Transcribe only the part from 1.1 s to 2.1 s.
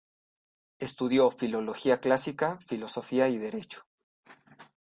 filología